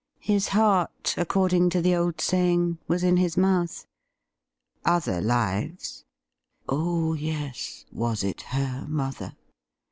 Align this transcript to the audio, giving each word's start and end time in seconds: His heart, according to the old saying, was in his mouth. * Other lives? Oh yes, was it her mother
His 0.23 0.47
heart, 0.47 1.13
according 1.15 1.69
to 1.69 1.79
the 1.79 1.95
old 1.95 2.21
saying, 2.21 2.79
was 2.87 3.03
in 3.03 3.17
his 3.17 3.37
mouth. 3.37 3.85
* 4.39 4.83
Other 4.97 5.21
lives? 5.21 6.05
Oh 6.67 7.13
yes, 7.13 7.85
was 7.91 8.23
it 8.23 8.41
her 8.49 8.87
mother 8.87 9.35